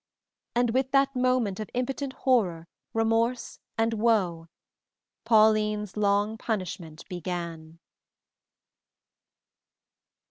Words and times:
And 0.55 0.71
with 0.71 0.89
that 0.93 1.15
moment 1.15 1.59
of 1.59 1.69
impotent 1.75 2.13
horror, 2.25 2.67
remorse, 2.91 3.59
and 3.77 3.93
woe, 3.93 4.47
Pauline's 5.25 5.95
long 5.95 6.39
punishment 6.39 7.07
began. 7.07 7.77